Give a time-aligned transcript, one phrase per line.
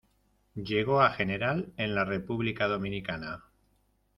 [0.55, 3.43] llegó a general en la República Dominicana.